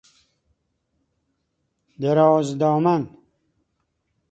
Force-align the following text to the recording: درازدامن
درازدامن 2.01 3.17